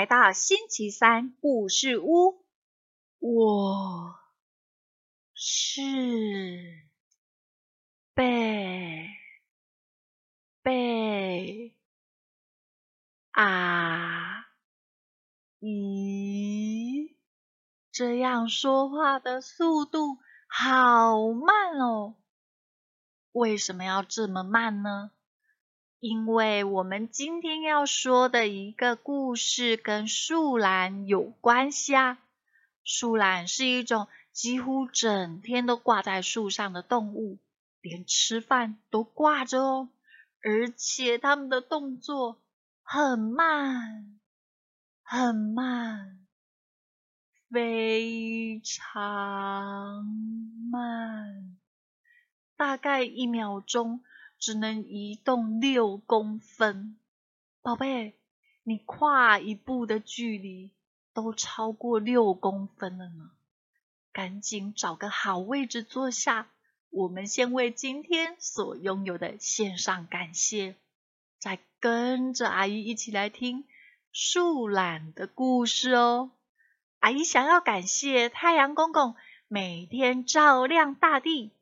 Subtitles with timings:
[0.00, 2.42] 来到星期三故事屋。
[3.18, 4.18] 我
[5.34, 5.82] 是
[8.14, 9.10] 贝
[10.62, 11.76] 贝
[13.32, 14.46] 啊！
[15.60, 17.14] 咦，
[17.92, 20.16] 这样说话的速度
[20.48, 22.14] 好慢哦。
[23.32, 25.10] 为什么要这么慢呢？
[26.00, 32.18] 因为我们今天要说的一个故事跟树懒有关系啊。
[32.82, 37.38] 树懒是一种几乎整天都挂在树上的动物，
[37.82, 39.90] 连吃饭都挂着哦。
[40.42, 42.40] 而且它们的动作
[42.82, 44.18] 很慢，
[45.02, 46.26] 很慢，
[47.50, 50.06] 非常
[50.72, 51.58] 慢，
[52.56, 54.02] 大概一秒钟。
[54.40, 56.96] 只能移动六公分，
[57.60, 58.14] 宝贝，
[58.64, 60.72] 你跨一步的距离
[61.12, 63.30] 都超过六公分了呢。
[64.12, 66.48] 赶紧找个好位置坐下，
[66.88, 70.74] 我们先为今天所拥有的献上感谢，
[71.38, 73.64] 再跟着阿姨一起来听
[74.10, 76.30] 树懒的故事哦。
[76.98, 79.14] 阿姨想要感谢太阳公公
[79.48, 81.52] 每天照亮大地。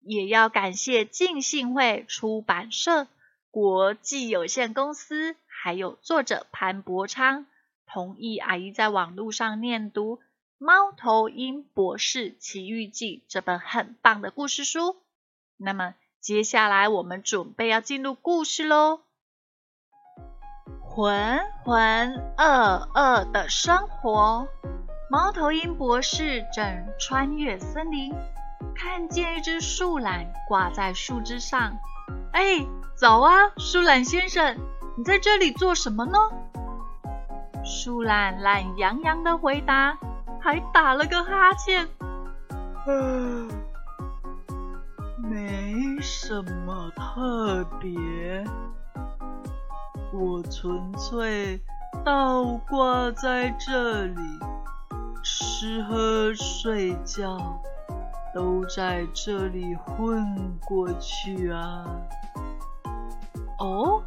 [0.00, 3.06] 也要感谢浸信会出版社
[3.50, 7.46] 国际有限公司，还有作者潘伯昌
[7.86, 10.16] 同意阿姨在网络上念读
[10.58, 14.96] 《猫头鹰博士奇遇记》这本很棒的故事书。
[15.56, 19.00] 那么接下来我们准备要进入故事喽。
[20.80, 24.48] 浑浑噩噩的生活，
[25.10, 28.12] 猫头鹰博士正穿越森林。
[28.74, 31.78] 看见一只树懒挂在树枝上，
[32.32, 34.56] 哎，早啊，树懒先生，
[34.96, 36.18] 你在这里做什么呢？
[37.64, 39.98] 树懒懒洋洋的回答，
[40.40, 41.88] 还打了个哈欠。
[42.86, 43.48] 嗯，
[45.18, 48.44] 没什么特别，
[50.12, 51.60] 我纯粹
[52.04, 54.22] 倒挂在这里，
[55.22, 57.60] 吃喝睡觉。
[58.34, 61.84] 都在这里混过去啊！
[63.58, 64.02] 哦，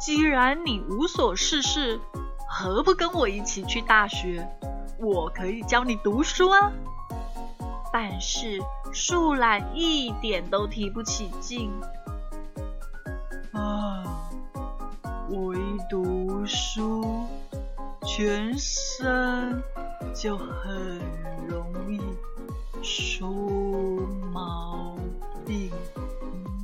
[0.00, 2.00] 既然你无所事事，
[2.48, 4.48] 何不跟我一起去大学？
[4.98, 6.72] 我可以教你读书啊！
[7.92, 8.60] 但是
[8.92, 11.70] 树懒一点都提不起劲
[13.52, 14.02] 啊！
[15.28, 17.26] 我一读书，
[18.04, 19.62] 全身
[20.14, 21.00] 就很
[21.48, 22.00] 容易。
[22.82, 24.96] 出毛
[25.46, 25.70] 病，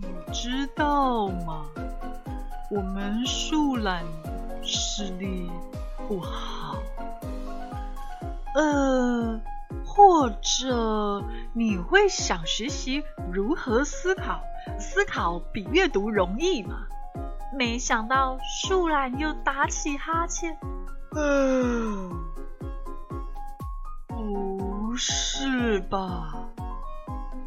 [0.00, 1.66] 你知道吗？
[2.70, 4.04] 我们树懒
[4.62, 5.50] 视力
[6.08, 6.76] 不好，
[8.54, 9.40] 呃，
[9.84, 14.40] 或者你会想学习如何思考？
[14.78, 16.86] 思考比阅读容易吗？
[17.58, 20.56] 没想到树懒又打起哈欠，
[21.14, 22.10] 嗯。
[24.92, 26.34] 不是吧？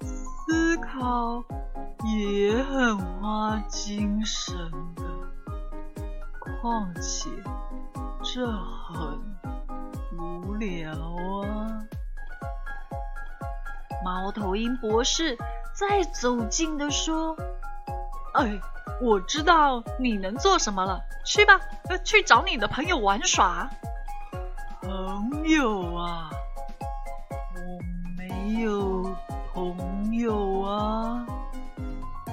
[0.00, 1.44] 思考
[2.06, 4.56] 也很花精神
[4.94, 5.02] 的，
[6.62, 7.28] 况且
[8.22, 9.20] 这很
[10.18, 10.92] 无聊
[11.42, 11.84] 啊！
[14.02, 15.36] 猫头鹰博士
[15.74, 17.36] 再走近的说
[18.32, 18.58] ：“哎，
[19.02, 21.60] 我知道你能做什么了，去吧，
[22.02, 23.68] 去找你的朋友玩耍。”
[24.80, 26.30] 朋友啊！
[30.16, 31.26] 有啊！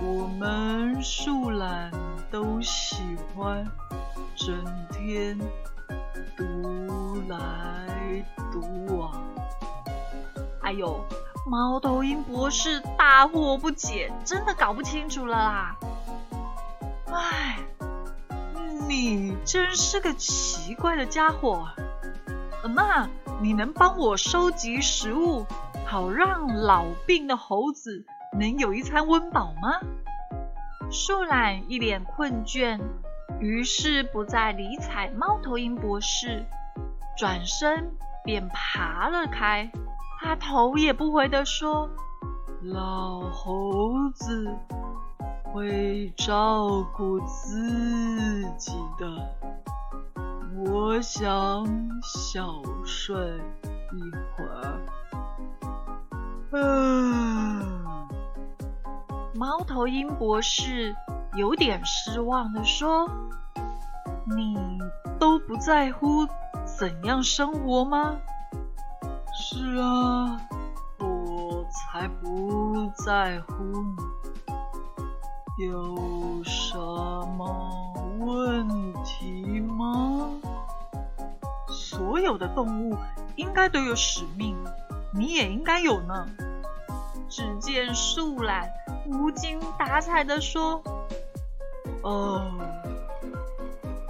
[0.02, 1.92] 我们树懒
[2.32, 3.70] 都喜欢
[4.38, 4.56] 整
[4.90, 5.38] 天
[6.38, 9.12] 独来独往。
[10.62, 11.06] 哎呦，
[11.46, 15.76] 猫头鹰博士大惑不解，真的搞不清楚了啦！
[17.08, 17.60] 哎，
[18.88, 21.68] 你真是个奇怪的家伙。
[22.74, 23.10] 那
[23.42, 25.46] 你能帮我收集食物？
[25.94, 28.04] 好让老病的猴子
[28.40, 29.80] 能有一餐温饱吗？
[30.90, 32.82] 树懒一脸困倦，
[33.40, 36.48] 于是不再理睬猫头鹰博士，
[37.16, 37.92] 转身
[38.24, 39.72] 便爬了开。
[40.20, 41.88] 他头也不回地说
[42.74, 44.52] ：“老猴子
[45.44, 49.30] 会照顾自己的，
[50.66, 51.64] 我想
[52.02, 54.02] 小睡一
[54.36, 54.80] 会儿。”
[56.54, 58.08] 嗯，
[59.34, 60.96] 猫头鹰博士
[61.36, 63.10] 有点失望的说
[64.38, 64.56] ：“你
[65.20, 66.28] 都不在乎
[66.66, 68.18] 怎样生活吗？
[69.34, 70.40] 是啊，
[71.00, 73.98] 我才不在乎呢。
[75.58, 80.30] 有什么问题吗？
[81.68, 82.96] 所有的动物
[83.36, 84.56] 应该都有使命，
[85.14, 86.28] 你也应该有呢。
[87.30, 88.70] 只见树懒
[89.08, 90.84] 无精打采的说
[92.04, 92.52] ：“哦，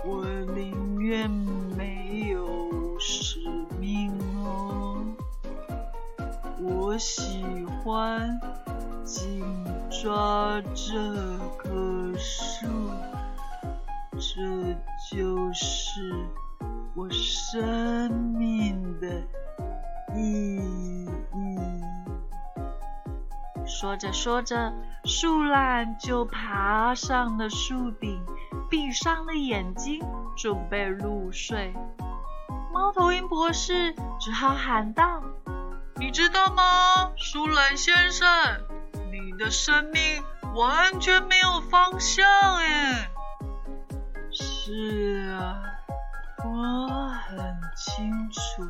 [0.05, 3.39] 我宁愿没有使
[3.79, 4.11] 命
[4.43, 5.01] 哦。
[6.59, 8.39] 我喜欢
[9.05, 9.41] 紧
[9.89, 12.67] 抓这棵树，
[14.13, 14.73] 这
[15.09, 16.13] 就是
[16.93, 19.23] 我生命的
[20.15, 21.09] 意义。”
[23.65, 24.73] 说着说着，
[25.05, 28.23] 树懒就爬上了树顶，
[28.69, 30.01] 闭上了眼睛，
[30.37, 31.73] 准备入睡。
[32.71, 35.21] 猫头鹰博士只好喊道
[35.99, 38.27] ：“你知道吗，树懒先生，
[39.11, 40.23] 你的生命
[40.55, 42.25] 完全没有方向
[42.55, 43.09] 哎。
[44.31, 45.61] ”“是啊，
[46.43, 47.37] 我很
[47.75, 48.67] 清楚，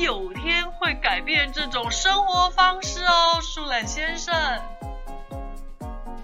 [0.00, 4.34] 有天会改变这种生活方式哦，树懒先生。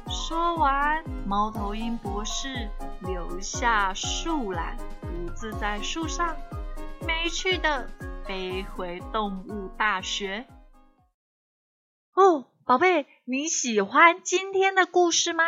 [0.09, 2.71] 说完，猫头鹰博士
[3.03, 6.39] 留下树懒，独自在树上。
[7.07, 7.91] 没趣的
[8.27, 10.47] 飞回动物大学。
[12.15, 15.45] 哦，宝贝，你喜欢今天的故事吗？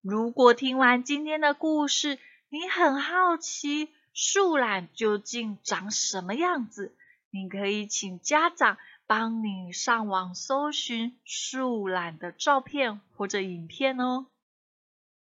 [0.00, 2.18] 如果听完今天的故事，
[2.48, 6.96] 你很好奇树懒究竟长什么样子，
[7.32, 14.26] 你可以请家长帮你上网搜寻树懒的照片或者影片哦。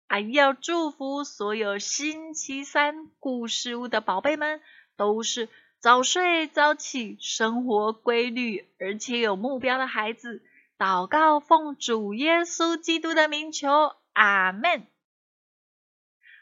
[0.09, 4.61] 还要祝福所有星期三故事屋的宝贝们。
[4.97, 5.49] 都是
[5.79, 10.43] 早睡早起、生活规律而且有目标的孩子。
[10.77, 14.87] 祷告奉主耶稣基督的名求，阿门。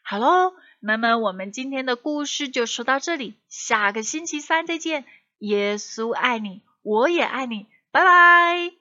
[0.02, 5.05] 好喽，那么我们今天的故事就说到这里，下个星期三再见。
[5.38, 8.78] 耶稣爱你，我也爱你，拜拜。